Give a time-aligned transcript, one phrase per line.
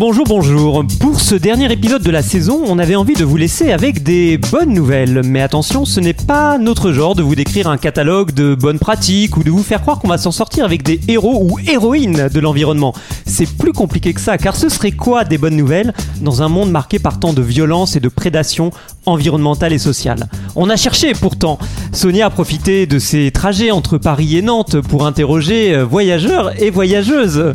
[0.00, 0.82] Bonjour, bonjour.
[0.98, 4.38] Pour ce dernier épisode de la saison, on avait envie de vous laisser avec des
[4.38, 5.20] bonnes nouvelles.
[5.26, 9.36] Mais attention, ce n'est pas notre genre de vous décrire un catalogue de bonnes pratiques
[9.36, 12.40] ou de vous faire croire qu'on va s'en sortir avec des héros ou héroïnes de
[12.40, 12.94] l'environnement.
[13.26, 16.70] C'est plus compliqué que ça, car ce serait quoi des bonnes nouvelles dans un monde
[16.70, 18.70] marqué par tant de violence et de prédation
[19.04, 20.30] environnementale et sociale?
[20.56, 21.58] On a cherché pourtant.
[21.92, 26.70] Sonia a profité de ses trajets entre Paris et Nantes pour interroger euh, voyageurs et
[26.70, 27.52] voyageuses.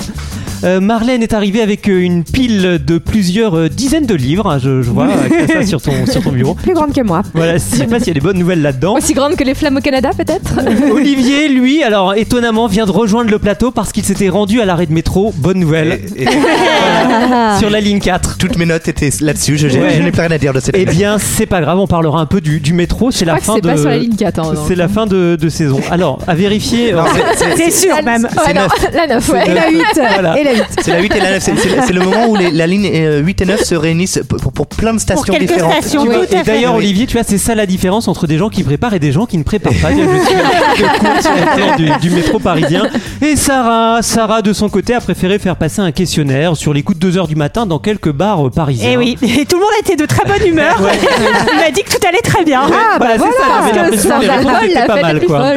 [0.64, 4.58] Euh, Marlène est arrivée avec euh, une pile de plusieurs euh, dizaines de livres.
[4.62, 5.08] Je, je vois
[5.54, 6.54] ça sur ton, sur ton bureau.
[6.56, 7.22] Plus grande que moi.
[7.34, 8.96] Voilà, je sais pas s'il y a des bonnes nouvelles là-dedans.
[8.96, 10.60] Aussi grande que les flammes au Canada, peut-être
[10.92, 14.86] Olivier, lui, alors étonnamment, vient de rejoindre le plateau parce qu'il s'était rendu à l'arrêt
[14.86, 15.34] de métro.
[15.38, 16.00] Bonne nouvelle.
[16.16, 17.58] Et- et Voilà.
[17.60, 18.38] sur la ligne 4.
[18.38, 19.58] toutes mes notes étaient là-dessus.
[19.58, 19.90] Je, Ouais.
[19.98, 20.76] je n'ai plus rien à dire de cette.
[20.78, 23.12] Eh bien, c'est pas grave, on parlera un peu du, du métro.
[23.12, 23.68] C'est Je la crois que fin c'est de.
[23.68, 24.40] pas sur la ligne 4.
[24.40, 24.54] hein.
[24.68, 25.82] C'est la fin de, de saison.
[25.92, 26.94] Alors, à vérifier.
[27.58, 28.22] C'est- sûr, même.
[28.24, 28.94] neuf.
[28.94, 29.54] la 9, ouais.
[29.54, 29.84] La 8.
[30.14, 30.40] Voilà.
[30.40, 30.64] Et la 8.
[30.82, 31.44] C'est la 8 et la 9.
[31.44, 34.52] C'est- le moment où les- la ligne euh, 8 et 9 se réunissent pour, pour-
[34.54, 35.72] pour plein de stations différentes.
[35.84, 36.06] stations.
[36.32, 36.76] Et d'ailleurs.
[36.76, 39.26] Olivier, tu vois, c'est ça la différence entre des gens qui préparent et des gens
[39.26, 39.90] qui ne préparent pas.
[39.92, 39.96] Je
[40.76, 42.84] suis cours sur du, du métro parisien.
[43.22, 47.00] Et Sarah, Sarah, de son côté, a préféré faire passer un questionnaire sur les coups
[47.00, 48.92] de 2h du matin dans quelques bars euh, parisiens.
[48.92, 50.76] Et oui, et tout le monde était de très bonne humeur.
[51.52, 52.62] Il m'a dit que tout allait très bien.
[52.66, 54.20] Ah, bah Voilà, c'est ça,
[54.74, 55.54] la pas mal, quoi.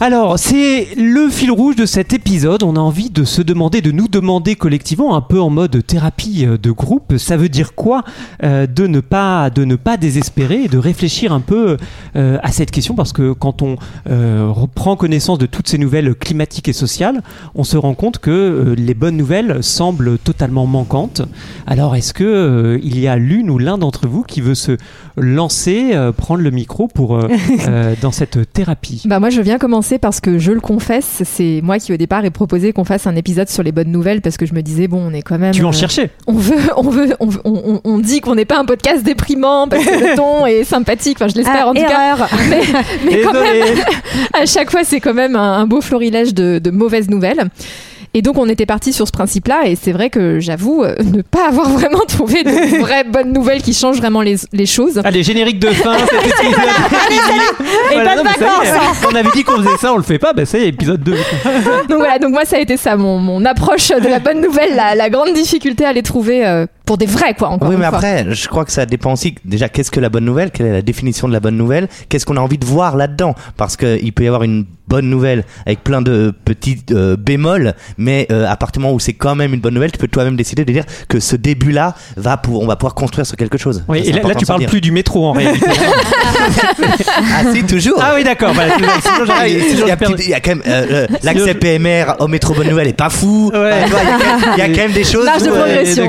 [0.00, 2.62] Alors, c'est le fil rouge de cet épisode.
[2.62, 6.44] On a envie de se demander, de nous demander collectivement, un peu en mode thérapie
[6.46, 8.04] euh, de groupe, ça veut dire quoi
[8.42, 9.50] euh, de ne pas
[9.98, 11.76] désespérer et de réfléchir un peu
[12.16, 12.94] euh, à cette question?
[12.94, 13.76] Parce que quand on
[14.08, 17.22] euh, reprend connaissance de toutes ces nouvelles climatiques et sociales,
[17.54, 21.22] on se rend compte que les bonnes nouvelles semblent totalement manquantes.
[21.66, 24.76] Alors, est-ce euh, il y a l'une ou l'un d'entre vous qui veut se
[25.20, 27.28] lancer, euh, prendre le micro pour euh,
[27.68, 29.02] euh, dans cette thérapie.
[29.06, 32.24] Bah moi je viens commencer parce que je le confesse, c'est moi qui au départ
[32.24, 34.88] ai proposé qu'on fasse un épisode sur les bonnes nouvelles parce que je me disais
[34.88, 37.40] bon on est quand même Tu en euh, cherchais on veut on veut on, veut-
[37.44, 40.64] on, on- on dit qu'on n'est pas un podcast déprimant parce que le ton est
[40.64, 42.26] sympathique, enfin je l'espère en tout cas.
[42.50, 42.60] Mais,
[43.04, 43.64] mais quand même
[44.40, 47.48] à chaque fois, c'est quand même un, un beau florilège de, de mauvaises nouvelles.
[48.14, 51.22] Et donc, on était parti sur ce principe-là, et c'est vrai que j'avoue euh, ne
[51.22, 55.00] pas avoir vraiment trouvé de vraies bonnes nouvelles qui changent vraiment les, les choses.
[55.04, 56.54] Allez, générique de fin, cet épisode.
[57.92, 59.06] Et vacances.
[59.10, 61.02] On avait dit qu'on faisait ça, on le fait pas, bah ça y est, épisode
[61.02, 61.12] 2.
[61.88, 64.74] Donc voilà, donc moi, ça a été ça, mon, mon approche de la bonne nouvelle,
[64.74, 67.82] la, la grande difficulté à les trouver euh, pour des vrais, quoi, encore Oui, une
[67.82, 67.98] mais fois.
[67.98, 69.34] après, je crois que ça dépend aussi.
[69.44, 72.24] Déjà, qu'est-ce que la bonne nouvelle Quelle est la définition de la bonne nouvelle Qu'est-ce
[72.24, 73.34] qu'on a envie de voir là-dedans?
[73.58, 78.26] Parce qu'il peut y avoir une bonne nouvelle avec plein de petits euh, bémols, mais
[78.32, 80.34] euh, à partir du moment où c'est quand même une bonne nouvelle, tu peux toi-même
[80.34, 83.84] décider de dire que ce début-là va pour, on va pouvoir construire sur quelque chose.
[83.86, 84.70] Oui, Ça, et là, tu parles dire.
[84.70, 85.66] plus du métro en réalité.
[87.20, 88.00] Ah si, toujours.
[88.02, 88.54] ah oui, d'accord.
[88.54, 88.62] bah,
[89.28, 92.92] Ah, il, y a y quand même euh, l'accès PMR au métro bonne nouvelle est
[92.92, 93.50] pas fou.
[93.52, 93.82] Ouais.
[93.86, 95.24] Il y, a quand même- il y a quand même des choses.
[95.24, 96.08] Marge de progression.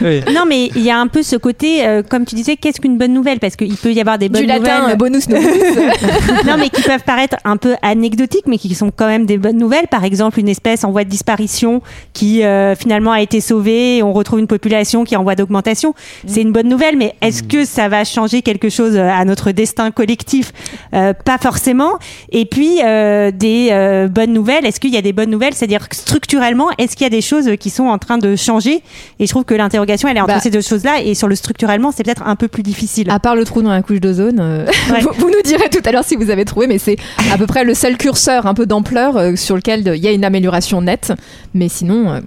[0.00, 0.22] Oui.
[0.32, 2.98] Non, mais il y a un peu ce côté, euh, comme tu disais, qu'est-ce qu'une
[2.98, 3.38] bonne nouvelle?
[3.40, 4.96] Parce qu'il peut y avoir des bonnes Du latin, nouvelles.
[4.96, 5.46] bonus novus.
[6.46, 9.58] non, mais qui peuvent paraître un peu anecdotiques, mais qui sont quand même des bonnes
[9.58, 9.88] nouvelles.
[9.88, 11.82] Par exemple, une espèce en voie de disparition
[12.12, 15.34] qui euh, finalement a été sauvée et on retrouve une population qui est en voie
[15.34, 15.94] d'augmentation.
[16.26, 19.52] C'est une bonne nouvelle, mais est-ce que ça va changer quelque chose euh, à notre
[19.52, 20.52] destin collectif?
[20.94, 21.98] Euh, Pas forcément.
[22.30, 25.54] Et puis, euh, des euh, bonnes nouvelles, est-ce qu'il y a des bonnes nouvelles?
[25.54, 28.82] C'est-à-dire que structurellement, est-ce qu'il y a des choses qui sont en train de changer?
[29.18, 30.40] Et je trouve que l'interrogation, elle est entre Bah.
[30.40, 31.00] ces deux choses-là.
[31.02, 33.10] Et sur le structurellement, c'est peut-être un peu plus difficile.
[33.10, 35.00] À part le trou dans la couche d'ozone, euh, Ouais.
[35.00, 36.96] vous, vous nous direz tout à l'heure si vous avez trouvé, mais c'est
[37.32, 40.12] à peu près le seul curseur un peu d'ampleur euh, sur lequel il y a
[40.12, 41.12] une amélioration nette.
[41.54, 42.20] Mais sinon, euh,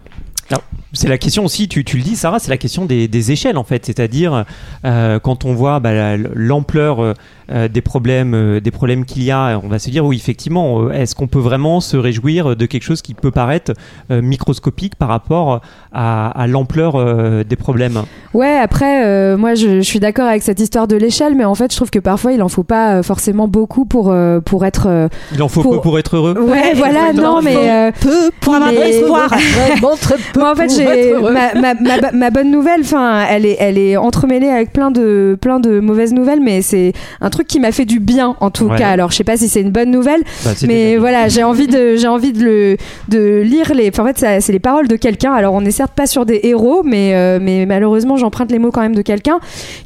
[0.94, 3.58] C'est la question aussi, tu, tu le dis Sarah, c'est la question des, des échelles
[3.58, 4.44] en fait, c'est-à-dire
[4.84, 7.16] euh, quand on voit bah, la- l'ampleur
[7.52, 10.82] euh, des problèmes, euh, des problèmes qu'il y a, on va se dire oui effectivement,
[10.84, 13.74] euh, est-ce qu'on peut vraiment se réjouir de quelque chose qui peut paraître
[14.12, 15.62] euh, microscopique par rapport
[15.92, 18.02] à, à l'ampleur euh, des problèmes?
[18.34, 21.56] Ouais, après, euh, moi je, je suis d'accord avec cette histoire de l'échelle, mais en
[21.56, 24.88] fait, je trouve que parfois il en faut pas forcément beaucoup pour, euh, pour être.
[24.88, 26.36] euh, Il en faut Pour- peu pour être heureux.
[26.40, 27.54] Ouais, voilà, non, il mais.
[27.54, 29.30] faut euh, peu pour avoir de l'espoir.
[29.82, 32.82] Moi, en fait, j'ai ma, ma, ma, ma bonne nouvelle.
[32.82, 36.94] Enfin, elle est, elle est entremêlée avec plein de, plein de mauvaises nouvelles, mais c'est
[37.20, 38.78] un truc qui m'a fait du bien en tout Ouais.
[38.78, 38.90] cas.
[38.90, 41.96] Alors, je sais pas si c'est une bonne nouvelle, Bah, mais voilà, j'ai envie de,
[41.96, 42.78] j'ai envie de le,
[43.10, 43.90] de lire les.
[43.90, 45.34] enfin, en fait, c'est les paroles de quelqu'un.
[45.34, 48.72] Alors, on n'est certes pas sur des héros, mais, euh, mais malheureusement, j'emprunte les mots
[48.72, 49.40] quand même de quelqu'un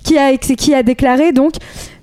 [0.03, 1.53] qui a, qui a déclaré donc.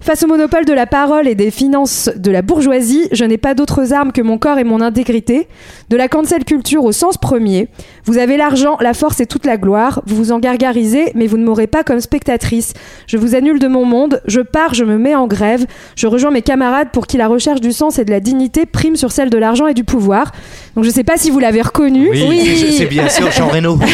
[0.03, 3.55] Face au monopole de la parole et des finances de la bourgeoisie, je n'ai pas
[3.55, 5.47] d'autres armes que mon corps et mon intégrité.
[5.91, 7.69] De la cancel culture au sens premier.
[8.05, 10.03] Vous avez l'argent, la force et toute la gloire.
[10.07, 12.73] Vous vous en gargarisez, mais vous ne m'aurez pas comme spectatrice.
[13.07, 14.21] Je vous annule de mon monde.
[14.27, 15.67] Je pars, je me mets en grève.
[15.95, 18.97] Je rejoins mes camarades pour qui la recherche du sens et de la dignité prime
[18.97, 20.33] sur celle de l'argent et du pouvoir.
[20.75, 22.09] Donc je sais pas si vous l'avez reconnu.
[22.11, 23.79] Oui, c'est- c'est bien sûr Jean Reno.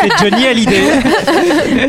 [0.00, 0.80] C'est Johnny Hallyday.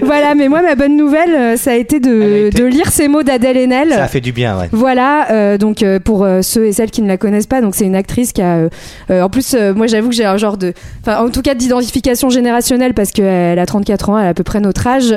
[0.01, 3.21] voilà, mais moi ma bonne nouvelle, euh, ça a de, été- de lire ces mots
[3.29, 3.91] d'Adèle Haenel.
[3.91, 4.69] Ça a fait du bien, ouais.
[4.71, 7.75] Voilà, euh, donc euh, pour euh, ceux et celles qui ne la connaissent pas, donc
[7.75, 8.67] c'est une actrice qui a,
[9.09, 12.93] en plus, moi j'avoue que j'ai un genre de, enfin en tout cas d'identification générationnelle
[12.93, 15.13] parce qu'elle a 34 ans, elle a à peu près notre âge,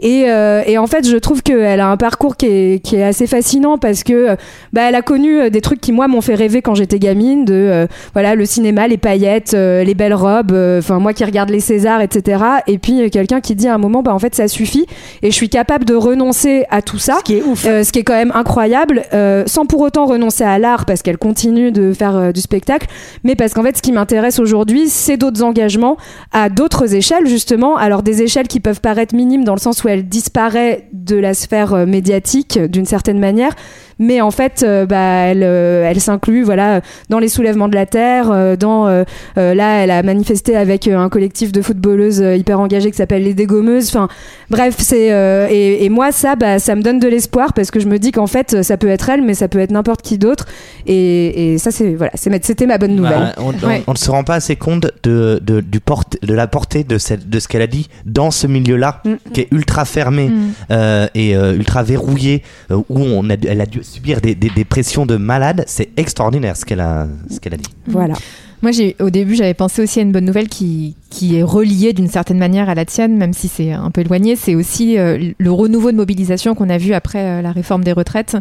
[0.00, 3.26] et, et en fait je trouve qu'elle a un parcours qui est, qui est assez
[3.26, 4.36] fascinant parce que
[4.72, 7.88] bah, elle a connu des trucs qui moi m'ont fait rêver quand j'étais gamine, de
[8.12, 12.44] voilà le cinéma, les paillettes, les belles robes, enfin moi qui regarde les Césars, etc.
[12.66, 14.86] Et puis quelqu'un qui dit à un moment, bah en fait ça suffit
[15.22, 17.18] et je suis capable de renoncer à tout ça.
[17.18, 20.58] Ce qui Euh, ce qui est quand même incroyable, euh, sans pour autant renoncer à
[20.58, 22.86] l'art parce qu'elle continue de faire euh, du spectacle,
[23.24, 25.96] mais parce qu'en fait, ce qui m'intéresse aujourd'hui, c'est d'autres engagements
[26.32, 27.76] à d'autres échelles, justement.
[27.76, 31.34] Alors, des échelles qui peuvent paraître minimes dans le sens où elle disparaît de la
[31.34, 33.54] sphère médiatique d'une certaine manière,
[33.98, 37.86] mais en fait, euh, bah, elle, euh, elle s'inclut voilà, dans les soulèvements de la
[37.86, 39.04] terre, euh, dans euh,
[39.38, 43.34] euh, là, elle a manifesté avec un collectif de footballeuses hyper engagées qui s'appelle les
[43.34, 43.88] Dégommeuses.
[43.88, 44.08] Enfin,
[44.50, 47.80] bref, c'est euh, et, et moi ça, bah, ça me donne de l'espoir parce que
[47.80, 50.18] je me dis qu'en fait, ça peut être elle, mais ça peut être n'importe qui
[50.18, 50.46] d'autre.
[50.86, 53.12] Et, et ça, c'est voilà, c'était ma bonne nouvelle.
[53.18, 53.82] Bah, on, on- Ouais.
[53.86, 56.98] on ne se rend pas assez compte de, de, du porte, de la portée de,
[56.98, 59.14] cette, de ce qu'elle a dit dans ce milieu-là, Mm.
[59.32, 60.52] qui est ultra fermé Mm.
[60.72, 64.50] euh, et euh, ultra verrouillé, euh, où on a, elle a dû subir des, des,
[64.50, 65.64] des pressions de malade.
[65.66, 67.70] C'est extraordinaire ce qu'elle a, ce qu'elle a dit.
[67.86, 68.14] Voilà.
[68.62, 71.92] Moi, j'ai, au début, j'avais pensé aussi à une bonne nouvelle qui, qui est reliée
[71.92, 74.36] d'une certaine manière à la tienne, même si c'est un peu éloigné.
[74.36, 77.90] C'est aussi euh, le renouveau de mobilisation qu'on a vu après euh, la réforme des
[77.90, 78.36] retraites,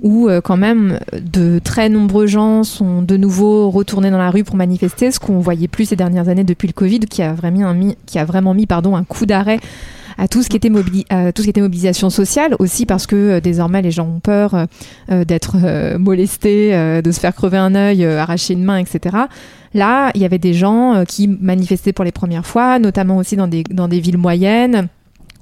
[0.00, 4.44] où euh, quand même de très nombreux gens sont de nouveau retournés dans la rue
[4.44, 7.74] pour manifester, ce qu'on voyait plus ces dernières années depuis le Covid, qui a vraiment
[7.74, 9.58] mis, qui a vraiment mis pardon, un coup d'arrêt
[10.18, 10.70] à tout ce qui était
[11.10, 14.20] à tout ce qui était mobilisation sociale aussi parce que euh, désormais les gens ont
[14.20, 14.66] peur euh,
[15.10, 15.56] euh, d'être
[15.98, 16.72] molestés
[17.02, 19.16] de se faire crever un œil arracher une main etc
[19.74, 23.48] là il y avait des gens qui manifestaient pour les premières fois notamment aussi dans
[23.48, 24.88] des dans des villes moyennes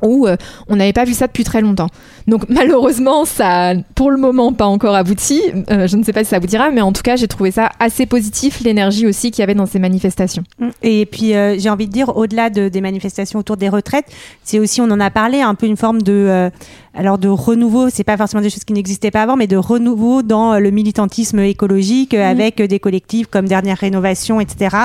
[0.03, 0.37] où euh,
[0.69, 1.89] on n'avait pas vu ça depuis très longtemps.
[2.27, 5.41] Donc malheureusement, ça pour le moment pas encore abouti.
[5.71, 7.71] Euh, je ne sais pas si ça aboutira, mais en tout cas, j'ai trouvé ça
[7.79, 10.45] assez positif, l'énergie aussi qu'il y avait dans ces manifestations.
[10.83, 14.07] Et puis euh, j'ai envie de dire, au-delà de, des manifestations autour des retraites,
[14.45, 16.51] c'est aussi, on en a parlé, un peu une forme de,
[16.95, 17.89] alors de renouveau.
[17.91, 20.71] C'est pas forcément des choses qui n'existaient pas avant, mais de renouveau dans euh, le
[20.71, 24.77] militantisme écologique euh, avec euh, des collectifs comme Dernière Rénovation, etc.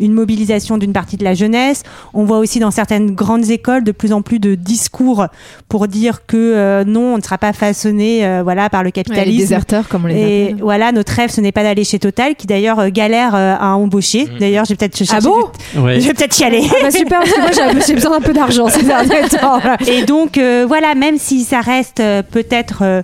[0.00, 1.82] Une mobilisation d'une partie de la jeunesse.
[2.14, 5.26] On voit aussi dans certaines grandes écoles de plus en plus de discours
[5.68, 8.92] pour dire que euh, non, on ne sera pas façonné, euh, voilà, par le les
[8.92, 9.38] capitalisme.
[9.38, 10.56] déserteurs, comme on les Et appelle.
[10.62, 13.76] voilà, notre rêve, ce n'est pas d'aller chez Total, qui d'ailleurs euh, galère euh, à
[13.76, 14.26] embaucher.
[14.40, 15.36] D'ailleurs, j'ai peut-être Ah bon?
[15.74, 16.00] du- Ouais.
[16.00, 16.62] Je vais peut-être y aller.
[16.70, 19.58] Ah bah super, parce que moi j'ai- j'ai besoin d'un peu d'argent ces derniers temps.
[19.86, 23.02] Et donc, euh, voilà, même si ça reste euh, peut-être euh,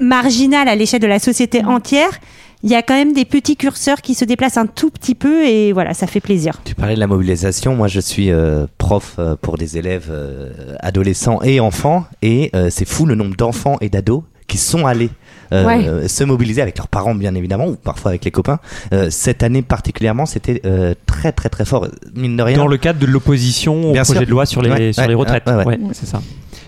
[0.00, 2.10] marginal à l'échelle de la société entière,
[2.62, 5.44] il y a quand même des petits curseurs qui se déplacent un tout petit peu
[5.44, 6.60] et voilà, ça fait plaisir.
[6.64, 7.74] Tu parlais de la mobilisation.
[7.74, 12.68] Moi, je suis euh, prof euh, pour des élèves euh, adolescents et enfants, et euh,
[12.70, 15.10] c'est fou le nombre d'enfants et d'ados qui sont allés.
[15.52, 16.08] euh, Ouais.
[16.08, 18.58] se mobiliser avec leurs parents bien évidemment ou parfois avec les copains
[18.94, 22.78] Euh, cette année particulièrement c'était euh, très très très fort mine de rien Dans le
[22.78, 24.26] cadre de l'opposition au Bien projet sûr.
[24.26, 25.46] de loi sur les, Ouais, sur ouais, les retraites.
[25.46, 25.64] ouais, ouais.
[25.66, 26.22] Ouais, c'est ça.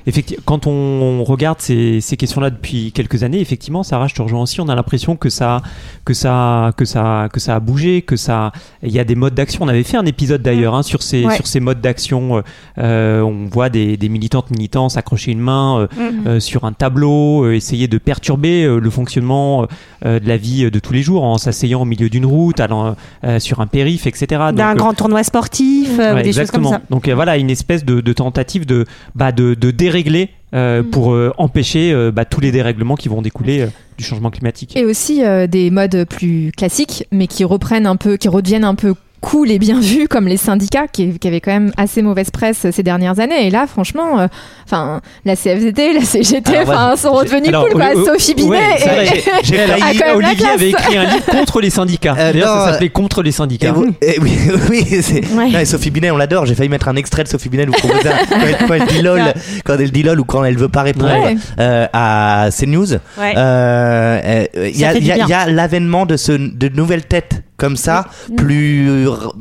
[0.06, 4.42] Effectivement, quand on regarde ces, ces questions-là depuis quelques années, effectivement, Sarah, je te rejoins
[4.42, 4.60] aussi.
[4.60, 5.62] On a l'impression que ça,
[6.04, 8.52] que ça, que ça, que ça a bougé, que ça.
[8.82, 9.64] Il y a des modes d'action.
[9.64, 11.36] On avait fait un épisode d'ailleurs hein, sur ces, Ouais.
[11.36, 12.42] sur ces modes d'action.
[12.78, 15.86] Euh, on voit des, des militantes militants s'accrocher une main euh,
[16.26, 19.66] euh, sur un tableau, essayer de perturber le fonctionnement
[20.04, 22.94] de la vie de tous les jours en s'asseyant au milieu d'une route, allant
[23.38, 24.26] sur un périph, etc.
[24.52, 26.70] D'un grand tournoi sportif, ou Ouais, des choses comme exactement.
[26.70, 26.80] ça.
[26.90, 28.84] Donc voilà, une espèce de, de tentative de,
[29.14, 30.90] bah, de, de dérégler euh, Mm.
[30.90, 33.66] pour euh, empêcher euh, bah, tous les dérèglements qui vont découler euh,
[33.98, 34.76] du changement climatique.
[34.76, 38.94] Et aussi des modes plus classiques, mais qui reprennent un peu, qui redeviennent un peu
[39.24, 42.66] cool et bien vus, comme les syndicats, qui, qui avaient quand même assez mauvaise presse
[42.70, 43.46] ces dernières années.
[43.46, 44.26] Et là, franchement, euh,
[44.66, 48.04] enfin, la CFDT, la CGT, Alors, enfin, ouais, sont redevenus Alors, cool, quoi.
[48.04, 48.50] Sophie Binet.
[48.50, 49.64] ouais, et- j'ai-
[50.14, 52.14] Olivier avait écrit un livre contre les syndicats.
[52.18, 53.72] Euh, D'ailleurs, non, ça s'appelait Contre les Et syndicats.
[53.72, 54.32] vous- et oui,
[54.70, 55.26] oui, c'est.
[55.34, 55.50] Ouais.
[55.50, 56.46] Non, et Sophie Binet, on l'adore.
[56.46, 59.02] J'ai failli mettre un extrait de Sophie Binet proposer un- quand, elle, quand elle dit
[59.02, 59.20] lol,
[59.64, 61.36] quand elle dit lol ou quand elle veut pas répondre Ouais.
[61.60, 62.92] euh, à CNews.
[63.18, 63.34] Ouais.
[63.36, 65.16] Euh, euh, Il y, Ça a- y a- du bien.
[65.26, 68.06] il y a l'avènement de, ce, de nouvelles têtes comme ça,
[68.36, 69.32] plus r-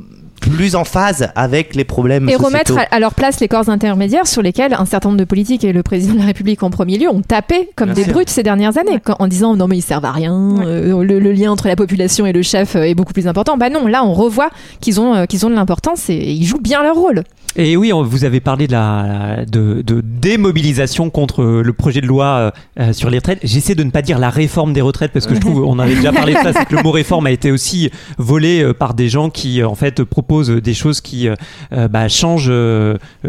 [0.42, 2.48] plus en phase avec les problèmes Et sociétaux.
[2.48, 5.72] remettre à, leur place les corps intermédiaires sur lesquels un certain nombre de politiques et
[5.72, 8.12] le président de la République en premier lieu ont tapé comme Bien des sûr.
[8.14, 11.32] brutes ces dernières années en disant non mais ils servent à rien, euh, le, le
[11.32, 13.56] lien entre la population et le chef est beaucoup plus important.
[13.56, 14.50] Bah non, là on revoit
[14.82, 17.24] qu'ils ont, euh, qu'ils ont de l'importance et ils jouent bien leur rôle.
[17.56, 22.08] Et oui, vous avez parlé de la de, de démobilisation contre euh, le projet de
[22.08, 23.42] loi euh, euh, sur les retraites.
[23.44, 25.94] J'essaie de ne pas dire la réforme des retraites parce que je trouve, on avait
[25.94, 29.08] déjà parlé de ça, c'est que le mot réforme a été aussi volé par des
[29.08, 31.28] gens qui en fait proposent des choses qui
[31.72, 32.52] bah, changent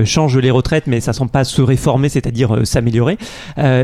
[0.05, 3.19] changent les retraites, mais ça semble pas se réformer, c'est-à-dire s'améliorer.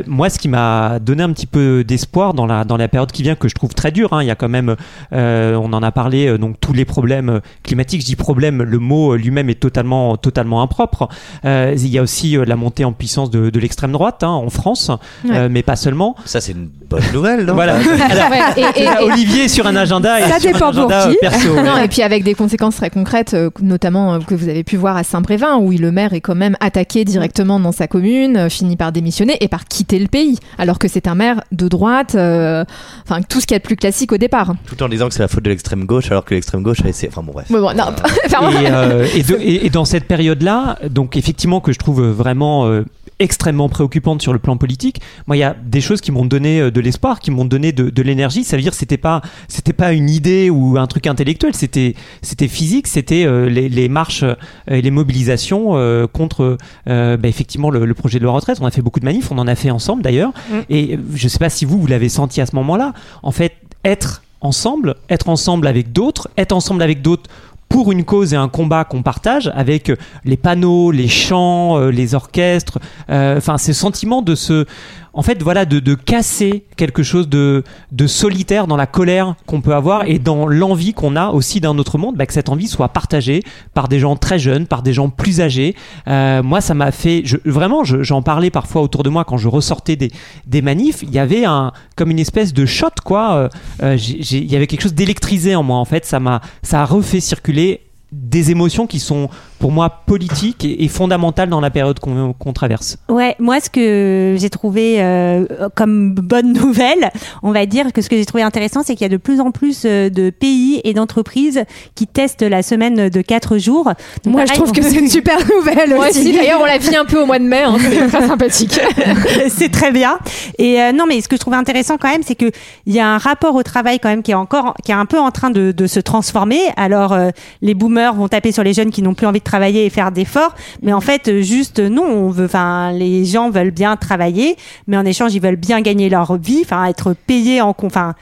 [0.06, 3.22] Moi, ce qui m'a donné un petit peu d'espoir dans la dans la période qui
[3.22, 4.76] vient, que je trouve très dure, hein, il y a quand même,
[5.12, 8.00] on en a parlé, donc tous les problèmes climatiques.
[8.00, 11.08] Je dis problème, le mot lui-même est totalement impropre.
[11.44, 14.28] Euh, il y a aussi euh, la montée en puissance de, de l'extrême droite hein,
[14.28, 14.90] en France,
[15.30, 16.14] euh, mais pas seulement.
[16.24, 17.54] Ça, c'est une bonne nouvelle, non?
[17.54, 17.74] Voilà.
[18.10, 20.68] Alors, Ouais, et- et- là, et- Olivier sur un agenda et Ça sur dépend un
[20.70, 21.16] agenda pour qui.
[21.16, 21.54] euh, perso.
[21.62, 24.96] Non, et puis avec des conséquences très concrètes, notamment euh, que vous avez pu voir
[24.96, 28.92] à Saint-Brévin, où le maire est quand même attaqué directement dans sa commune, finit par
[28.92, 32.64] démissionner et par quitter le pays, alors que c'est un maire de droite, euh,
[33.04, 34.52] enfin tout ce qu'il y a de plus classique au départ.
[34.66, 36.88] Tout en disant que c'est la faute de l'extrême gauche, alors que l'extrême gauche a
[36.88, 37.08] essayé.
[37.10, 37.46] Enfin bon, bref.
[37.50, 41.78] Bon, non, et, euh, et, de- et- et dans cette période-là, donc effectivement que je
[41.78, 42.84] trouve vraiment euh,
[43.18, 45.00] extrêmement préoccupante sur le plan politique.
[45.26, 47.72] Moi, il y a des choses qui m'ont donné euh, de l'espoir, qui m'ont donné
[47.72, 48.44] de, de l'énergie.
[48.44, 51.94] Ça veut dire que c'était pas c'était pas une idée ou un truc intellectuel, c'était
[52.20, 54.34] c'était physique, c'était euh, les, les marches euh,
[54.68, 56.58] et les mobilisations euh, contre
[56.88, 58.58] euh, bah, effectivement le, le projet de loi retraite.
[58.60, 60.32] On a fait beaucoup de manifs, on en a fait ensemble d'ailleurs.
[60.68, 62.92] Et euh, je sais pas si vous vous l'avez senti à ce moment-là.
[63.22, 67.28] En fait, être ensemble, être ensemble avec d'autres, être ensemble avec d'autres
[67.70, 71.90] pour une cause et un combat qu'on partage avec euh, les panneaux, les chants, euh,
[71.90, 74.66] les orchestres, euh, enfin ce sentiment de se,
[75.12, 77.64] en fait voilà, de, casser quelque chose de,
[78.06, 81.98] solitaire dans la colère qu'on peut avoir et dans l'envie qu'on a aussi d'un autre
[81.98, 83.42] monde, bah, que cette envie soit partagée
[83.74, 85.74] par des gens très jeunes, par des gens plus âgés.
[86.08, 89.48] Euh, moi ça m'a fait, vraiment je- j'en parlais parfois autour de moi quand je
[89.48, 93.48] ressortais des, manifs, il y avait un, comme une espèce de shot quoi, euh,
[93.82, 96.84] euh, il y avait quelque chose d'électrisé en moi en fait, ça m'a, ça a
[96.84, 97.80] refait circuler
[98.12, 99.28] des émotions qui sont
[99.60, 102.96] pour moi politiques et, et fondamentales dans la période qu'on traverse.
[103.08, 105.44] Ouais, moi ce que j'ai trouvé euh,
[105.76, 107.10] comme bonne nouvelle,
[107.42, 109.38] on va dire que ce que j'ai trouvé intéressant, c'est qu'il y a de plus
[109.40, 111.62] en plus euh, de pays et d'entreprises
[111.94, 113.84] qui testent la semaine de 4 jours.
[114.24, 115.94] Donc, Moi, je trouve on que peut- c'est une super nouvelle.
[115.94, 116.20] moi aussi.
[116.20, 118.80] aussi, d'ailleurs, on l'a vu un peu au mois de mai, hein, c'est très sympathique.
[119.48, 120.18] c'est très bien.
[120.58, 122.50] Et euh, non, mais ce que je trouve intéressant quand même, c'est que
[122.86, 125.06] il y a un rapport au travail quand même qui est encore, qui est un
[125.06, 126.60] peu en train de, de se transformer.
[126.76, 127.28] Alors, euh,
[127.60, 130.12] les boomers vont taper sur les jeunes qui n'ont plus envie de travailler et faire
[130.12, 134.56] d'efforts, mais en fait, euh, juste non, on veut, enfin, les gens veulent bien travailler,
[134.86, 138.14] mais en échange, ils veulent bien gagner leur vie, enfin, être payés en, enfin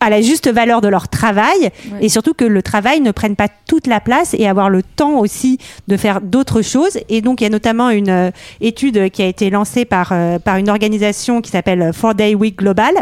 [0.00, 3.48] à la juste valeur de leur travail et surtout que le travail ne prenne pas
[3.66, 6.98] toute la place et avoir le temps aussi de faire d'autres choses.
[7.08, 10.38] Et donc il y a notamment une euh, étude qui a été lancée par euh,
[10.38, 12.92] par une organisation qui s'appelle Four Day Week Global.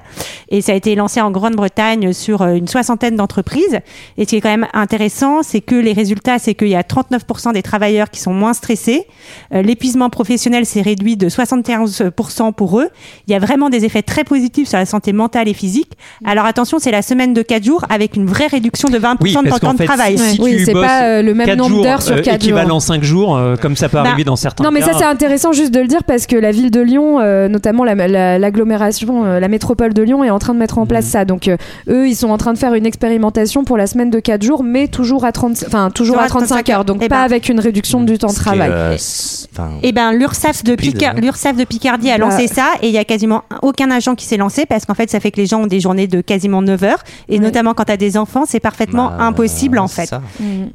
[0.51, 3.81] Et ça a été lancé en Grande-Bretagne sur euh, une soixantaine d'entreprises.
[4.17, 6.83] Et ce qui est quand même intéressant c'est que les résultats c'est qu'il y a
[6.83, 9.07] 39% des travailleurs qui sont moins stressés.
[9.51, 12.89] L'épuisement professionnel s'est réduit de 75% pour eux.
[13.27, 15.93] Il y a vraiment des effets très positifs sur la santé mentale et physique.
[16.25, 19.33] Alors attention c'est la semaine de 4 jours avec une vraie réduction de 20% Oui,
[19.35, 20.19] de temps de fait, travail.
[20.19, 22.41] si, si Oui, tu c'est bosses pas, euh, le même nombre d'heures sur euh, quatre
[22.43, 22.51] jours.
[22.51, 24.93] équivalent 5 jours, euh, comme ça peut Bah, arriver dans certains Non, mais cas.
[24.93, 27.85] ça c'est intéressant juste de le dire parce que la ville de Lyon, euh, notamment
[27.85, 31.07] la- la- l'agglomération, euh, la, métropole de Lyon est en train de mettre en place
[31.07, 31.25] ça.
[31.25, 31.57] Donc euh,
[31.89, 34.63] eux, ils sont en train de faire une expérimentation pour la semaine de 4 jours,
[34.65, 36.85] mais toujours à 30, enfin toujours à 35 heures.
[36.85, 37.23] Donc Eh pas ben.
[37.23, 38.71] avec une réduction du temps de travail.
[38.73, 38.97] euh,
[39.53, 41.53] enfin, Eh ben, l'URSSAF de, Stupide, Picar- hein.
[41.57, 42.25] de Picardie a Bah.
[42.27, 45.11] lancé ça et il y a quasiment aucun agent qui s'est lancé parce qu'en fait,
[45.11, 46.74] ça fait que les gens ont des journées de quasiment 9
[47.29, 50.07] et notamment quand tu as des enfants, c'est parfaitement bah, impossible en fait.
[50.07, 50.21] ça.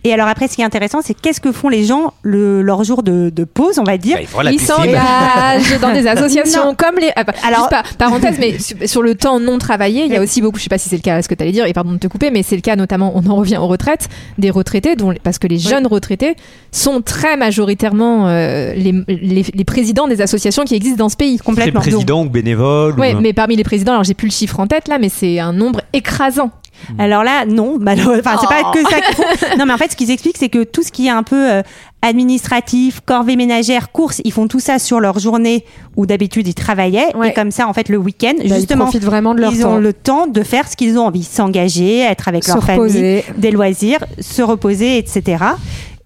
[0.03, 2.83] Et alors après, ce qui est intéressant, c'est qu'est-ce que font les gens le, leur
[2.83, 4.17] jour de, de pause, on va dire.
[4.35, 6.75] Bah, Ils s'engagent dans des associations Non.
[6.75, 7.11] comme les.
[7.15, 10.41] ah, bah, Alors- pas- parenthèse, mais sur, le temps non travaillé, il y a aussi
[10.41, 10.57] beaucoup.
[10.57, 11.97] Je sais pas si c'est le cas, ce que tu allais dire, et pardon de
[11.97, 13.11] te couper, mais c'est le cas notamment.
[13.15, 16.35] On en revient aux retraites des retraités, dont, parce que les jeunes retraités
[16.71, 21.37] sont très majoritairement euh, les, les, les présidents des associations qui existent dans ce pays.
[21.37, 21.81] Complètement.
[21.81, 22.95] président ou bénévole.
[22.97, 23.19] Oui, ou...
[23.21, 25.53] mais parmi les présidents, alors j'ai plus le chiffre en tête là, mais c'est un
[25.53, 26.51] nombre écrasant.
[26.97, 29.55] Alors là, non, malheureusement, enfin, c'est pas que ça.
[29.57, 31.51] Non, mais en fait, ce qu'ils expliquent, c'est que tout ce qui est un peu
[31.51, 31.61] euh,
[32.01, 35.65] administratif, corvée ménagère, courses, ils font tout ça sur leur journée
[35.97, 37.13] où d'habitude ils travaillaient.
[37.15, 37.29] Ouais.
[37.29, 39.61] Et comme ça, en fait, le week-end, Bah, ils justement, profitent vraiment de leur ils
[39.61, 39.73] temps.
[39.73, 43.23] ont le temps de faire ce qu'ils ont envie, s'engager, être avec Se leur famille,
[43.37, 45.43] des loisirs, se reposer, etc.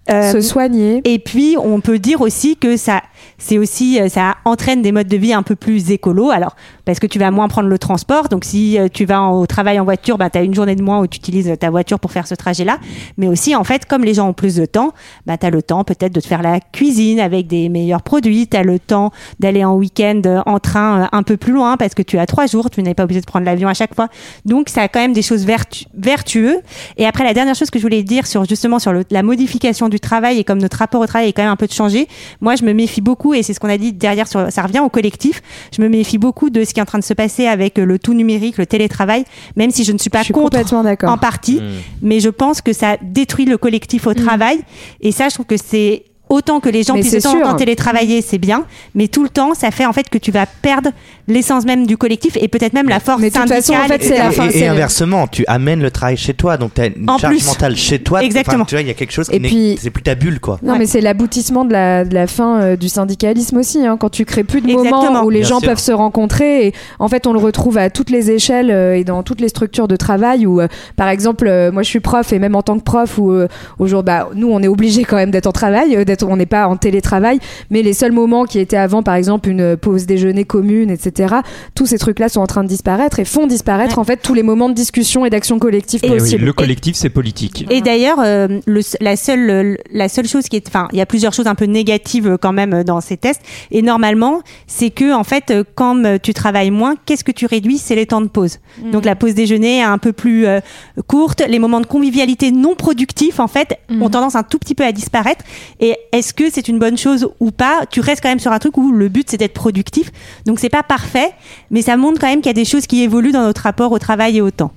[0.10, 1.02] Euh, Se soigner.
[1.06, 3.02] et puis, on peut dire aussi que ça,
[3.38, 6.30] c'est aussi, euh, ça entraîne des modes de vie un peu plus écolos.
[6.30, 8.28] Alors, parce que tu vas moins prendre le transport.
[8.28, 10.76] Donc, si euh, tu vas en- au travail en voiture, bah, tu as une journée
[10.76, 12.80] de moins où tu utilises ta voiture pour faire ce trajet-là.
[13.18, 14.92] Mais aussi, en fait, comme les gens ont plus de temps,
[15.26, 18.48] bah, tu as le temps peut-être de te faire la cuisine avec des meilleurs produits.
[18.48, 21.78] Tu as le temps d'aller en week-end euh, en train euh, un peu plus loin
[21.78, 22.70] parce que tu as trois jours.
[22.70, 24.10] Tu n'es pas obligé de prendre l'avion à chaque fois.
[24.44, 26.58] Donc, ça a quand même des choses vertu- vertueux.
[26.98, 29.88] Et après, la dernière chose que je voulais dire sur justement sur le- la modification
[29.94, 32.08] du travail et comme notre rapport au travail est quand même un peu de changer,
[32.42, 34.80] moi, je me méfie beaucoup et c'est ce qu'on a dit derrière sur, ça revient
[34.80, 35.42] au collectif.
[35.76, 37.86] Je me méfie beaucoup de ce qui est en train de se passer avec euh,
[37.86, 39.24] le tout numérique, le télétravail,
[39.56, 41.62] même si je ne suis pas Je suis contre complètement en partie,
[42.02, 44.60] mais je pense que ça détruit le collectif au travail.
[45.02, 47.42] Et ça, je trouve que c'est autant que les gens Mais puissent de temps en
[47.42, 50.46] temps télétravailler, c'est bien, mais tout le temps, ça fait en fait que tu vas
[50.46, 50.90] perdre
[51.28, 53.62] l'essence même du collectif et peut-être même la force Mais syndicale.
[53.62, 56.74] façon, en fait, Et, la fin, et inversement, tu amènes le travail chez toi, donc
[56.74, 57.48] tu as une En charge plus.
[57.48, 58.24] mentale chez toi.
[58.24, 58.66] Exactement.
[58.66, 60.60] Tu vois, il y a quelque chose qui puis- c'est plus ta bulle, quoi.
[60.64, 60.80] Non, Ouais.
[60.80, 63.86] mais c'est l'aboutissement de la, de la fin euh, du syndicalisme aussi.
[63.86, 65.04] hein, quand tu crées plus de Exactement.
[65.04, 65.70] moments où les Bien gens sûr.
[65.70, 66.68] peuvent se rencontrer.
[66.68, 69.50] Et en fait, on le retrouve à toutes les échelles euh, et dans toutes les
[69.50, 70.46] structures de travail.
[70.46, 73.18] Où, euh, par exemple, euh, moi, je suis prof et même en tant que prof,
[73.18, 73.48] où euh,
[73.80, 76.68] aujourd'hui, bah, nous, on est obligé quand même d'être en travail, euh, on n'est pas
[76.68, 77.40] en télétravail.
[77.70, 81.36] Mais les seuls moments qui étaient avant, par exemple, une pause déjeuner commune, etc.
[81.76, 84.00] Tous ces trucs-là sont en train de disparaître et font disparaître Ouais.
[84.00, 86.96] en fait tous les moments de discussion et d'action collective Et Eh oui, le collectif,
[86.96, 87.66] c'est politique.
[87.70, 88.60] Et d'ailleurs, euh,
[89.02, 91.66] la seule, la seule chose qui est, enfin, il y a plusieurs choses un peu
[91.66, 93.42] négatives euh, quand même euh, dans ces tests.
[93.72, 97.78] Et normalement, c'est que en fait, quand tu travailles moins, qu'est-ce que tu réduis?
[97.78, 98.60] C'est les temps de pause.
[98.92, 100.60] Donc la pause déjeuner est un peu plus euh,
[101.08, 101.44] courte.
[101.48, 104.92] Les moments de convivialité non productifs, en fait, ont tendance un tout petit peu à
[104.92, 105.44] disparaître.
[105.80, 107.86] Et est-ce que c'est une bonne chose ou pas?
[107.90, 110.12] Tu restes quand même sur un truc où le but c'est d'être productif.
[110.46, 111.32] Donc c'est pas parfait,
[111.72, 113.92] mais ça montre quand même qu'il y a des choses qui évoluent dans notre rapport
[113.92, 114.72] au travail et au temps.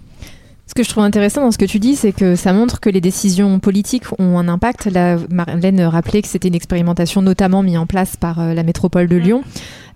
[0.69, 2.91] Ce que je trouve intéressant dans ce que tu dis, c'est que ça montre que
[2.91, 4.87] les décisions politiques ont un impact.
[4.87, 9.07] Là, Marlène rappelait que c'était une expérimentation notamment mise en place par euh, la métropole
[9.07, 9.45] de Lyon.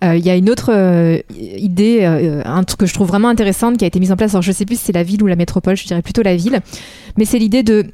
[0.04, 3.28] Euh, Il y a une autre euh, idée, euh, un truc que je trouve vraiment
[3.28, 4.34] intéressante qui a été mise en place.
[4.34, 6.36] Alors je sais plus si c'est la ville ou la métropole, je dirais plutôt la
[6.36, 6.60] ville,
[7.16, 7.86] mais c'est l'idée de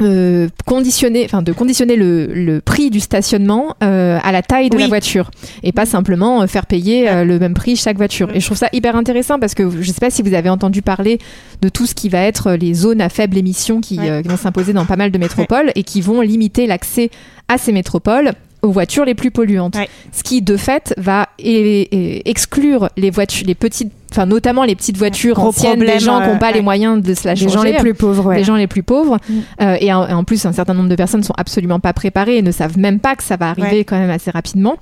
[0.00, 4.76] euh, conditionner, enfin de conditionner le, le prix du stationnement euh, à la taille de
[4.76, 5.30] la voiture
[5.62, 8.28] et pas simplement euh, faire payer euh, le même prix chaque voiture.
[8.34, 10.82] Et je trouve ça hyper intéressant parce que je sais pas si vous avez entendu
[10.82, 11.18] parler
[11.62, 14.10] de tout ce qui va être les zones à faible émission qui, Ouais.
[14.10, 17.10] euh, qui vont s'imposer dans pas mal de métropoles et qui vont limiter l'accès
[17.48, 18.32] à ces métropoles
[18.62, 19.76] aux voitures les plus polluantes.
[19.76, 19.88] Ouais.
[20.12, 25.34] Ce qui de fait va exclure les voitures, les petites, enfin notamment les petites voitures
[25.34, 27.54] Gros anciennes des gens qui n'ont euh, pas les moyens de se la Les changer
[27.54, 28.36] gens les plus pauvres, ouais.
[28.38, 29.18] les gens les plus pauvres.
[29.28, 29.34] Mm.
[29.62, 32.38] Euh, et, en, et en plus, un certain nombre de personnes sont absolument pas préparées
[32.38, 33.84] et ne savent même pas que ça va arriver Ouais.
[33.84, 34.76] quand même assez rapidement.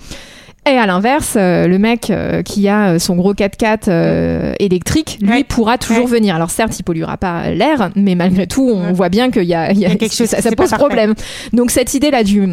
[0.67, 5.19] Et à l'inverse, euh, le mec euh, qui a euh, son gros 4x4 euh, électrique,
[5.21, 5.45] lui, Ouais.
[5.45, 6.11] pourra toujours Ouais.
[6.11, 6.35] venir.
[6.37, 8.93] Alors certes, il polluera pas l'air, mais malgré tout, on Ouais.
[8.95, 9.55] voit bien qu'il y y y
[9.87, 11.13] a quelque chose ça, pose problème.
[11.53, 12.49] Donc cette idée-là du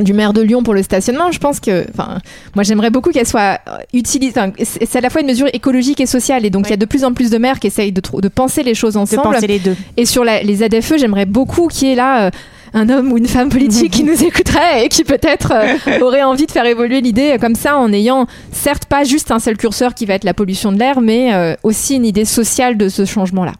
[0.00, 2.18] du maire de Lyon pour le stationnement, je pense que, enfin,
[2.54, 4.40] moi j'aimerais beaucoup qu'elle soit euh, utilisée.
[4.62, 6.86] C'est à la fois une mesure écologique et sociale, et donc il y a de
[6.86, 9.22] plus en plus de maires qui essayent de, de penser les choses De ensemble.
[9.34, 9.76] penser les deux.
[9.96, 12.30] Et sur la- les ZFE, j'aimerais beaucoup qu'il y ait là euh,
[12.74, 16.46] un homme ou une femme politique qui nous écouterait et qui peut-être euh, aurait envie
[16.46, 20.06] de faire évoluer l'idée comme ça en ayant certes pas juste un seul curseur qui
[20.06, 23.52] va être la pollution de l'air, mais euh, aussi une idée sociale de ce changement-là.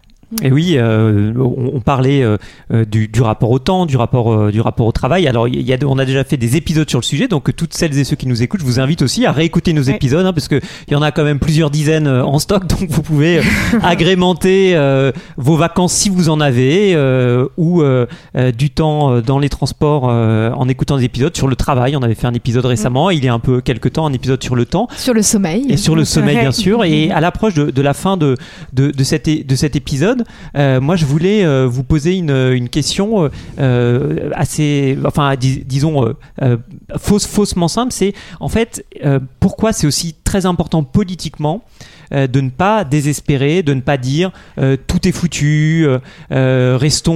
[0.42, 2.36] Et oui, euh, on, on parlait euh,
[2.72, 5.28] euh, du, du rapport au temps, du rapport, euh, du rapport au travail.
[5.28, 7.74] Alors, il y a, on a déjà fait des épisodes sur le sujet, donc toutes
[7.74, 10.32] celles et ceux qui nous écoutent, je vous invite aussi à réécouter nos épisodes, hein,
[10.32, 13.02] parce que il y en a quand même plusieurs dizaines euh, en stock, donc vous
[13.02, 13.42] pouvez euh,
[13.82, 19.20] agrémenter euh, vos vacances si vous en avez, euh, ou euh, euh, du temps euh,
[19.20, 21.94] dans les transports euh, en écoutant des épisodes sur le travail.
[21.96, 24.42] On avait fait un épisode récemment, il y a un peu quelques temps, un épisode
[24.42, 24.88] sur le temps.
[24.96, 25.66] Sur le sommeil.
[25.68, 26.84] Et sur le sommeil, bien sûr.
[26.84, 28.36] Et à l'approche de, de la fin de,
[28.72, 30.21] de, de cet, é- de cet épisode,
[30.56, 36.14] euh, moi, je voulais euh, vous poser une, question euh, assez, enfin, dis- disons,
[36.96, 37.92] fausse, faussement simple.
[37.92, 38.84] C'est en fait,
[39.40, 41.64] pourquoi c'est aussi très important politiquement
[42.12, 45.98] euh, de ne pas désespérer, de ne pas dire euh, tout est foutu, euh,
[46.32, 47.12] euh, restons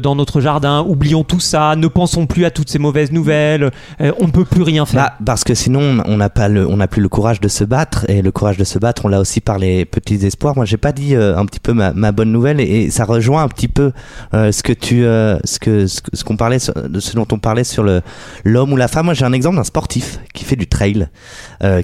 [0.00, 4.26] dans notre jardin, oublions tout ça, ne pensons plus à toutes ces mauvaises nouvelles, on
[4.26, 5.02] ne peut plus rien faire.
[5.02, 7.64] Bah, parce que sinon, on n'a pas le, on n'a plus le courage de se
[7.64, 8.04] battre.
[8.08, 10.56] Et le courage de se battre, on l'a aussi par les petits espoirs.
[10.56, 13.48] Moi, j'ai pas dit un petit peu ma, ma bonne nouvelle, et, ça rejoint un
[13.48, 13.92] petit peu
[14.32, 17.82] ce que tu, ce que, ce, ce qu'on parlait, de ce dont on parlait sur
[17.82, 18.02] le
[18.44, 19.06] l'homme ou la femme.
[19.06, 21.08] Moi, j'ai un exemple d'un sportif qui fait du trail,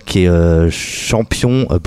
[0.07, 1.79] qui est champion euh,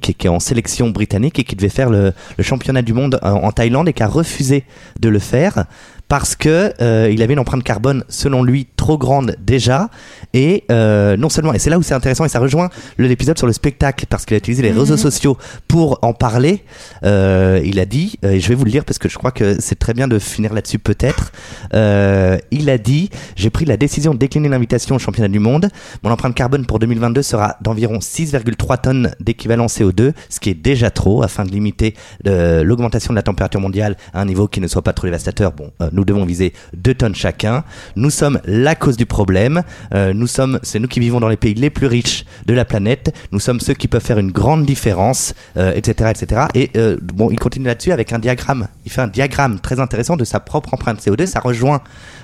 [0.00, 3.52] qui est en sélection britannique et qui devait faire le, championnat du monde en, en
[3.52, 4.64] Thaïlande et qui a refusé
[4.98, 5.66] de le faire
[6.10, 9.90] parce que euh, il avait une empreinte carbone selon lui trop grande déjà
[10.34, 13.46] et euh, non seulement et c'est là où c'est intéressant et ça rejoint l'épisode sur
[13.46, 15.36] le spectacle parce qu'il a utilisé les réseaux sociaux
[15.68, 16.64] pour en parler.
[17.04, 19.32] Euh, il a dit euh, et je vais vous le lire parce que je crois
[19.32, 21.32] que c'est très bien de finir là-dessus peut-être.
[21.72, 25.68] Il a dit j'ai pris la décision de décliner l'invitation au championnat du monde.
[26.02, 30.90] Mon empreinte carbone pour 2022 sera d'environ 6,3 tonnes d'équivalent CO2, ce qui est déjà
[30.90, 34.82] trop afin de limiter l'augmentation de la température mondiale à un niveau qui ne soit
[34.82, 35.52] pas trop dévastateur.
[35.52, 37.64] Bon, nous devons viser 2 tonnes chacun.
[37.96, 39.62] Nous sommes la cause du problème.
[39.94, 42.64] Euh, nous sommes, c'est nous qui vivons dans les pays les plus riches de la
[42.64, 43.12] planète.
[43.32, 46.42] Nous sommes ceux qui peuvent faire une grande différence, euh, etc., etc.
[46.54, 48.68] Et euh, bon, il continue là-dessus avec un diagramme.
[48.84, 51.26] Il fait un diagramme très intéressant de sa propre empreinte CO2.
[51.26, 51.80] Ça rejoint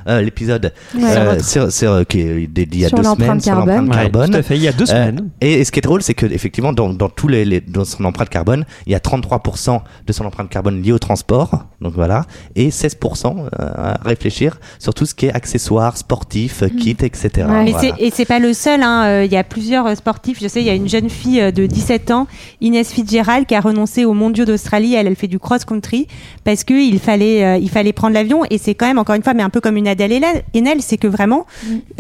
[0.09, 3.75] euh, l'épisode euh, sur, sur- qui est dédié à Sur deux l'empreinte semaines sur carbone.
[3.87, 4.31] l'empreinte Ouais, carbone.
[4.31, 5.29] tout à fait, il y a deux Euh, semaines.
[5.41, 7.85] et, et ce qui est drôle, c'est que effectivement, dans, dans tous les, les- dans
[7.85, 11.95] son empreinte carbone, il y a 33% de son empreinte carbone liée au transport, donc
[11.95, 17.31] voilà, et 16% euh, à réfléchir sur tout ce qui est accessoires, sportifs, kits, etc.
[17.49, 17.71] Ouais.
[17.73, 17.95] Voilà.
[17.99, 18.83] et c'est pas le seul.
[18.83, 19.05] hein.
[19.07, 20.39] Euh, Il y a plusieurs euh, sportifs.
[20.41, 22.27] Je sais, il y a une jeune fille euh, de 17 ans,
[22.61, 24.95] Inès Fitzgerald, qui a renoncé aux Mondiaux d'Australie.
[24.95, 26.07] Elle, elle fait du cross-country
[26.45, 28.43] parce que il fallait, euh, il fallait prendre l'avion.
[28.51, 30.23] Et c'est quand même encore une fois, mais un peu comme une Adèle
[30.55, 31.47] Haenel- c'est que vraiment,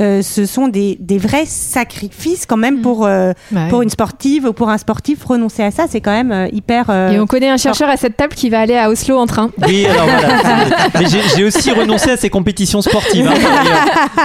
[0.00, 3.68] euh, ce sont des, des vrais sacrifices quand même pour euh, Ouais.
[3.68, 5.84] pour une sportive ou pour un sportif renoncer à ça.
[5.90, 6.86] C'est quand même euh, hyper.
[6.90, 9.26] euh, Et on connaît un chercheur à cette table qui va aller à Oslo en
[9.26, 9.50] train.
[9.66, 10.28] Oui, alors voilà.
[11.00, 13.26] Mais j'ai j'ai aussi renoncé à ces compétitions sportives.
[13.28, 13.34] hein,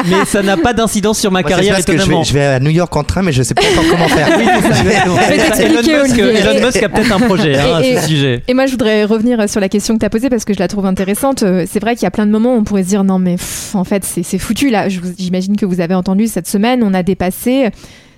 [0.05, 2.23] mais ça n'a pas d'incidence sur ma Moi, carrière, c'est parce que je vais, étonnamment.
[2.23, 4.27] je vais à New York en train, mais je sais pas encore comment faire.
[4.37, 6.23] Oui, ça, Elon, Musk, Olivier.
[6.39, 8.43] Elon Musk a peut-être un projet hein, à Et- ce sujet.
[8.47, 10.59] Et moi, je voudrais revenir sur la question que tu as posée parce que je
[10.59, 11.43] la trouve intéressante.
[11.67, 13.35] C'est vrai qu'il y a plein de moments où on pourrait se dire non, mais
[13.35, 14.69] pff, en fait, c'est foutu.
[14.69, 17.69] Là, j'imagine que vous avez entendu cette semaine, on a dépassé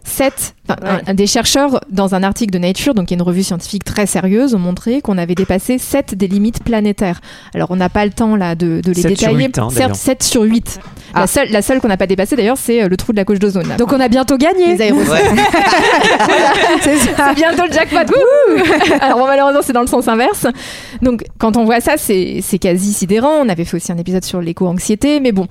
[0.04, 0.56] 7.
[1.14, 4.56] des chercheurs, dans un article de Nature, donc qui est une revue scientifique très sérieuse,
[4.56, 7.22] ont montré qu'on avait dépassé 7 des limites planétaires.
[7.54, 9.38] Alors, on n'a pas le temps là de, de les 7 sur détailler.
[9.48, 9.96] 8, hein, Certes, d'ailleurs.
[9.96, 10.80] 7 sur 8.
[11.14, 11.22] Ah.
[11.22, 13.26] La seule, la seule qu'on n'a pas dépassée d'ailleurs, c'est euh, le trou de la
[13.26, 13.68] couche d'ozone.
[13.68, 13.76] là.
[13.76, 14.74] Donc on a bientôt gagné.
[14.76, 15.18] les aérosols.
[16.82, 17.30] C'est ça.
[17.30, 17.98] C'est bientôt le jackpot.
[17.98, 18.64] Wouhou
[19.02, 20.48] Alors bon, malheureusement, c'est dans le sens inverse.
[21.02, 23.42] Donc quand on voit ça, c'est c'est quasi sidérant.
[23.44, 25.48] On avait fait aussi un épisode sur l'éco-anxiété, mais bon,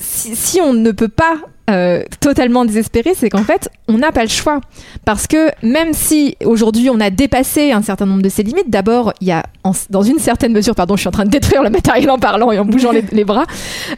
[0.00, 1.34] si, si on ne peut pas
[1.70, 4.60] euh, totalement désespérer, c'est qu'en fait, on n'a pas le choix.
[5.04, 9.12] Parce que même si aujourd'hui on a dépassé un certain nombre de ces limites, d'abord,
[9.20, 11.62] il y a en- dans une certaine mesure, pardon, je suis en train de détruire
[11.62, 13.44] le matériel en parlant et en bougeant les, les bras.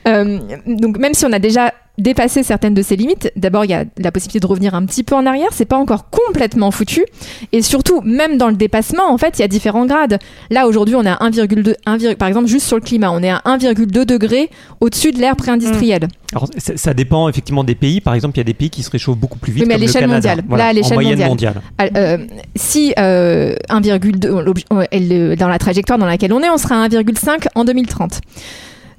[0.06, 3.74] Euh, donc même si on a déjà dépassé certaines de ces limites, d'abord il y
[3.74, 7.04] a la possibilité de revenir un petit peu en arrière, c'est pas encore complètement foutu.
[7.52, 10.18] Et surtout, même dans le dépassement, en fait, il y a différents grades.
[10.50, 13.30] Là, aujourd'hui, on est à 1,2, 1, par exemple, juste sur le climat, on est
[13.30, 16.08] à 1,2 degré au-dessus de l'ère pré-industrielle.
[16.32, 18.00] Alors, ça, dépend effectivement des pays.
[18.00, 19.62] Par exemple, il y a des pays qui se réchauffent beaucoup plus vite.
[19.62, 20.42] Oui, mais à l'échelle mondiale.
[20.48, 21.28] Voilà, Là, à l'échelle mondiale.
[21.28, 21.54] mondiale.
[21.96, 22.18] Euh,
[22.56, 26.56] si euh, 1,2, l'obj- ouais, elle, euh, dans la trajectoire dans laquelle on est, on
[26.58, 28.20] sera à 1,5 en 2030.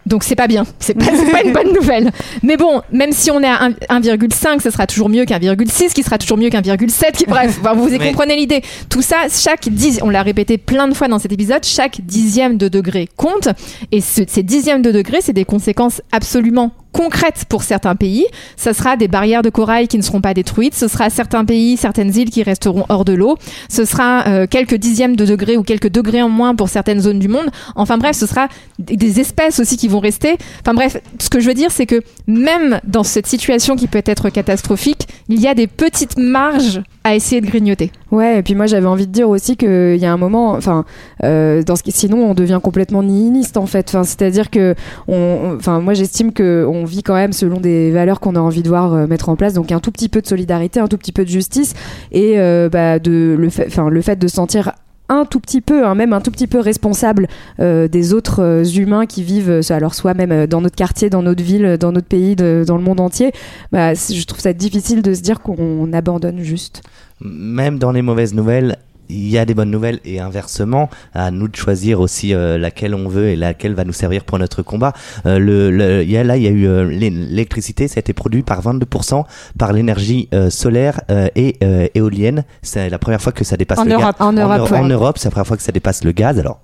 [0.06, 2.12] Donc c'est pas bien, c'est pas, pas une bonne nouvelle.
[2.44, 5.94] Mais bon, même si on est à 1 1,5, ce sera toujours mieux qu'un 1,6,
[5.94, 7.12] qui sera toujours mieux qu'un 1,7.
[7.14, 8.62] qui- Bref, vous Mais- comprenez l'idée.
[8.90, 12.58] Tout ça, chaque dix, on l'a répété plein de fois dans cet épisode, chaque dixième
[12.58, 13.50] de degré compte.
[13.92, 18.26] Et ce- ces dixièmes de degré, c'est des conséquences absolument concrètes pour certains pays.
[18.58, 20.76] Ça sera des barrières de corail qui ne seront pas détruites.
[20.76, 23.38] Ce sera certains pays, certaines îles qui resteront hors de l'eau.
[23.70, 27.20] Ce sera euh, quelques dixièmes de degrés ou quelques degrés en moins pour certaines zones
[27.20, 27.50] du monde.
[27.76, 28.48] Enfin bref, ce sera
[28.80, 30.38] des des espèces aussi qui vont rester.
[30.62, 34.02] Enfin bref, ce que je veux dire, c'est que même dans cette situation qui peut
[34.06, 37.92] être catastrophique, il y a des petites marges à essayer de grignoter.
[38.12, 40.86] Ouais, et puis moi j'avais envie de dire aussi qu'il y a un moment, enfin,
[41.24, 43.88] euh, dans ce qui, sinon on devient complètement nihiliste en fait.
[43.90, 44.74] Enfin, c'est-à-dire que,
[45.08, 48.64] on, enfin, moi j'estime que on vit quand même selon des valeurs qu'on a envie
[48.64, 49.54] de voir euh, mettre en place.
[49.54, 51.76] Donc un tout petit peu de solidarité, un tout petit peu de justice,
[52.12, 54.72] et euh, bah, de le fait, enfin, le fait de se sentir
[55.10, 57.28] un tout petit peu, hein, même un tout petit peu responsable
[57.60, 61.22] euh, des autres euh, humains qui vivent, euh, alors soit même dans notre quartier, dans
[61.22, 63.32] notre ville, dans notre pays, dans le monde entier,
[63.72, 66.82] bah, je trouve ça difficile de se dire qu'on abandonne juste.
[67.22, 68.78] Même dans les mauvaises nouvelles,
[69.10, 72.94] il y a des bonnes nouvelles et inversement, à nous de choisir aussi euh, laquelle
[72.96, 74.94] on veut et laquelle va nous servir pour notre combat.
[75.26, 78.00] Euh, le, le- y a, là, il y a eu euh, l'é- l'électricité, ça a
[78.00, 79.24] été produit par 22%
[79.58, 82.44] par l'énergie euh, solaire euh, et euh, éolienne.
[82.62, 84.02] C'est la première fois que ça dépasse En le gaz.
[84.02, 84.16] Europe.
[84.20, 84.80] En Europe, Euro- ouais.
[84.80, 86.40] en Europe, c'est la première fois que ça dépasse le gaz.
[86.40, 86.62] Alors,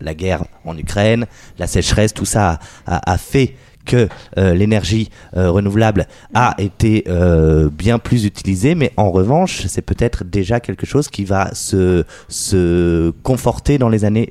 [0.00, 1.26] la guerre en Ukraine,
[1.58, 3.54] la sécheresse, tout ça a, a- a fait
[3.86, 9.80] que euh, l'énergie euh, renouvelable a été euh, bien plus utilisée, mais en revanche, c'est
[9.82, 14.28] peut-être déjà quelque chose qui va se, se conforter dans les années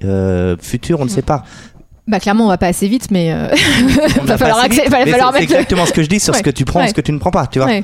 [0.61, 1.43] futures, on ne sait pas.
[2.07, 3.33] Bah clairement, on va pas assez vite, mais
[4.21, 6.19] On va falloir vite, va mais falloir c'est- C'est mettre exactement ce que je dis
[6.19, 6.89] sur ce que tu prends, ouais.
[6.89, 7.67] ce que tu ne prends pas, tu vois.
[7.67, 7.83] Ouais.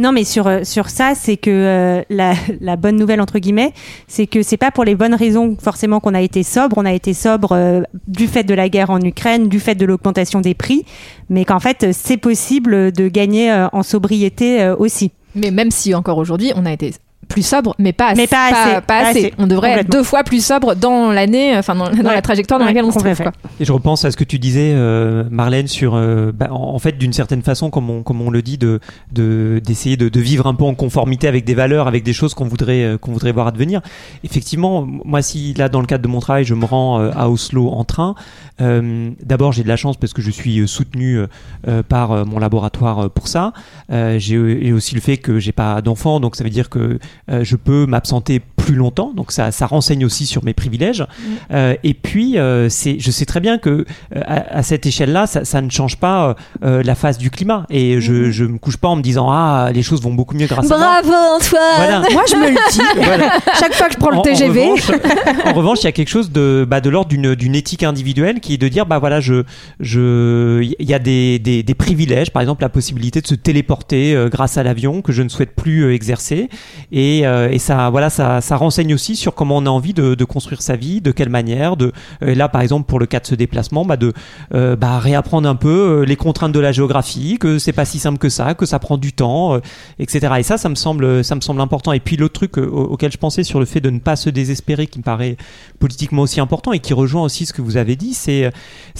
[0.00, 2.02] Non, mais sur, euh, sur ça, c'est que euh,
[2.60, 3.74] la, bonne nouvelle, entre guillemets,
[4.08, 6.78] c'est que c'est pas pour les bonnes raisons forcément qu'on a été sobre.
[6.78, 9.84] On a été sobre euh, du fait de la guerre en Ukraine, du fait de
[9.84, 10.86] l'augmentation des prix,
[11.28, 15.12] mais qu'en fait, c'est possible de gagner en sobriété aussi.
[15.34, 16.94] Mais même si encore aujourd'hui, on a été
[17.30, 18.20] plus sobre, mais pas assez.
[18.20, 19.32] Mais pas assez, pas assez.
[19.38, 22.14] On devrait être deux fois plus sobre dans l'année, enfin dans, dans Ouais.
[22.14, 23.16] la trajectoire dans Ouais, laquelle on se trouve.
[23.16, 23.32] quoi.
[23.58, 26.78] Et je repense à ce que tu disais, euh, Marlène, sur, euh, bah, en, en
[26.78, 28.80] fait, d'une certaine façon, comme on, comme on le dit, de
[29.12, 32.34] de- d'essayer de, de vivre un peu en conformité avec des valeurs, avec des choses
[32.34, 33.80] qu'on voudrait euh, qu'on voudrait voir advenir.
[34.24, 37.28] Effectivement, moi, si là, dans le cadre de mon travail, je me rends euh, à
[37.30, 38.14] Oslo en train,
[38.60, 41.26] euh, d'abord, j'ai de la chance parce que je suis euh, soutenu euh,
[41.68, 43.52] euh, par euh, mon laboratoire euh, pour ça.
[43.90, 46.98] Euh, j'ai aussi le fait que j'ai pas d'enfant, donc ça veut dire que euh,
[47.28, 49.12] je peux m'absenter plus longtemps.
[49.14, 51.04] Donc ça, ça renseigne aussi sur mes privilèges.
[51.52, 55.26] Euh, et puis, euh, c'est, je sais très bien que euh, à, à cette échelle-là,
[55.26, 57.66] ça, ça ne change pas la phase du climat.
[57.70, 60.46] Et je, je me couche pas en me disant ah les choses vont beaucoup mieux
[60.46, 61.00] grâce à moi.
[61.02, 62.02] Bravo Antoine Voilà.
[62.12, 62.80] Moi, je me le dis.
[63.04, 63.32] Voilà.
[63.58, 64.60] Chaque fois que je prends le en TGV.
[64.62, 64.90] revanche-
[65.46, 68.40] En revanche, il y a quelque chose de, bah, de l'ordre d'une, d'une éthique individuelle
[68.40, 69.42] qui est de dire, bah voilà, je,
[69.80, 74.14] je, il y a des, des, des privilèges, par exemple la possibilité de se téléporter
[74.14, 76.48] euh, grâce à l'avion que je ne souhaite plus euh, exercer,
[76.92, 80.24] et, euh, et ça, voilà, ça, ça renseigne aussi sur comment on a envie de,
[80.24, 81.92] construire sa vie, de quelle manière, de,
[82.24, 84.12] euh, là par exemple pour le cas de ce déplacement, bah de,
[84.54, 85.68] euh, bah réapprendre un peu
[86.00, 88.80] euh, les contraintes de la géographie, que c'est pas si simple que ça, que ça
[88.80, 89.60] prend du temps,
[90.00, 90.34] etc.
[90.38, 91.92] Et ça, ça me semble, ça me semble important.
[91.92, 94.30] Et puis l'autre truc au- auquel je pensais sur le fait de ne pas se
[94.30, 95.36] désespérer, qui me paraît
[95.78, 98.50] politiquement aussi important et qui rejoint aussi ce que vous avez dit, c'est,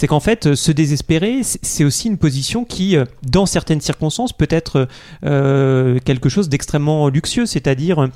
[0.07, 2.97] qu'en fait, se désespérer, c'est aussi une position qui,
[3.29, 4.87] dans certaines circonstances, peut être
[5.23, 8.11] quelque chose d'extrêmement luxueux, c'est-à-dire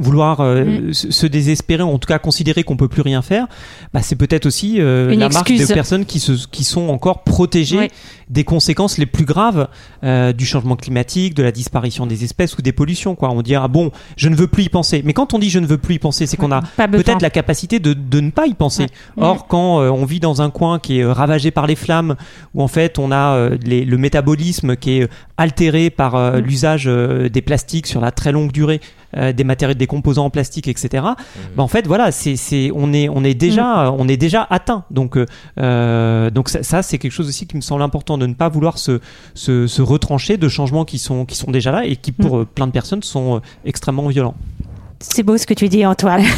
[0.00, 3.46] vouloir euh, se, se désespérer ou en tout cas considérer qu'on peut plus rien faire
[3.92, 5.68] bah, c'est peut-être aussi euh, la marque excuse.
[5.68, 7.88] de personnes qui, se, qui sont encore protégées Oui.
[8.30, 9.68] des conséquences les plus graves
[10.04, 13.54] euh, du changement climatique de la disparition des espèces ou des pollutions quoi on dit
[13.54, 15.78] ah bon je ne veux plus y penser mais quand on dit je ne veux
[15.78, 18.84] plus y penser c'est qu'on a peut-être la capacité de, de ne pas y penser.
[19.16, 19.24] Ouais.
[19.24, 22.16] Or, quand euh, on vit dans un coin qui est ravagé par les flammes,
[22.54, 27.42] où en fait on a les- le métabolisme qui est altéré par euh, l'usage des
[27.42, 28.80] plastiques sur la très longue durée,
[29.16, 30.88] euh, des matériaux, des composants en plastique, etc.
[31.56, 34.84] bah, en fait, voilà, c'est, c'est, on est, on est déjà, on est déjà atteint.
[34.90, 35.26] Donc, euh,
[35.58, 38.48] euh, donc ça, ça, c'est quelque chose aussi qui me semble important de ne pas
[38.48, 39.00] vouloir se,
[39.34, 42.44] se, se retrancher de changements qui sont, qui sont déjà là et qui pour euh,
[42.46, 44.34] plein de personnes sont extrêmement violents.
[44.98, 46.22] C'est beau ce que tu dis, Antoine.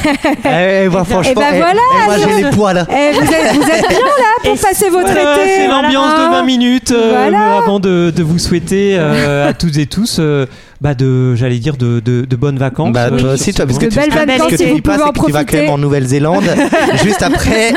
[0.45, 2.87] Eh, franchement, eh, voilà, eh, moi j'ai les poils.
[2.91, 5.51] Eh, vous, êtes, vous êtes bien là pour passer vos Voilà, traités.
[5.57, 7.59] c'est l'ambiance de 20 minutes euh, Voilà.
[7.59, 10.47] avant de, de vous souhaiter euh, à toutes et tous euh,
[10.81, 12.93] bah de, j'allais dire, de, de, bonnes vacances.
[12.93, 14.97] Bah, euh, toi aussi, toi, parce que de tu, belles vacances, que tu dis pas,
[14.97, 16.45] que tu vas quand même en Nouvelle-Zélande
[17.03, 17.75] juste après.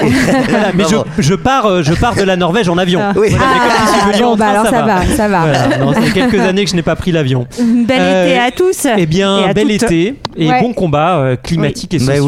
[0.75, 2.99] mais je, je, pars, euh, je pars de la Norvège en avion.
[3.01, 3.13] Ah.
[3.15, 3.29] Oui.
[3.39, 5.53] Ah, ah, alors ça, va, ça va.
[5.93, 7.47] Ça fait quelques années que je n'ai pas pris l'avion.
[7.59, 8.87] Bel été euh, à tous.
[8.97, 11.97] Eh bien, et bel été et bon combat climatique oui.
[11.97, 12.21] et social.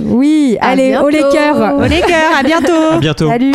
[0.00, 0.58] oui.
[0.60, 1.78] Allez, au les cœurs.
[1.78, 2.92] Au les à bientôt.
[2.92, 3.28] À bientôt.
[3.28, 3.52] Salut.